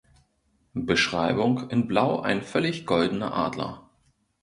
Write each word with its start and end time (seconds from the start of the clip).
Beschreibung: 0.73 1.69
In 1.69 1.85
Blau 1.87 2.21
ein 2.21 2.41
völlig 2.41 2.87
goldener 2.87 3.35
Adler. 3.35 3.87